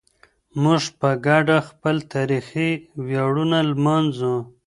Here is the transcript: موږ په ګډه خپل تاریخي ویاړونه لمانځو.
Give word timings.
موږ 0.61 0.83
په 0.99 1.09
ګډه 1.25 1.57
خپل 1.69 1.95
تاریخي 2.13 2.69
ویاړونه 3.07 3.57
لمانځو. 3.69 4.35